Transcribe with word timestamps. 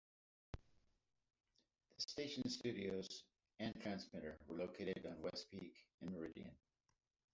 The 1.95 2.01
station's 2.01 2.55
studios 2.55 3.23
and 3.59 3.79
transmitter 3.83 4.35
were 4.47 4.57
located 4.57 5.05
on 5.05 5.21
West 5.21 5.45
Peak 5.51 5.75
in 6.01 6.11
Meriden. 6.11 6.49